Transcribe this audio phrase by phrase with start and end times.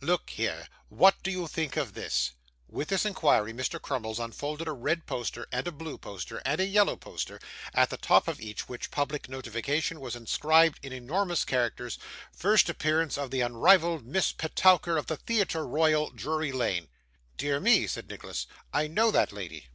[0.00, 2.30] Look here; what do you think of this?'
[2.68, 3.82] With this inquiry Mr.
[3.82, 7.40] Crummles unfolded a red poster, and a blue poster, and a yellow poster,
[7.74, 11.98] at the top of each of which public notification was inscribed in enormous characters
[12.32, 16.86] 'First appearance of the unrivalled Miss Petowker of the Theatre Royal, Drury Lane!'
[17.36, 19.70] 'Dear me!' said Nicholas, 'I know that lady.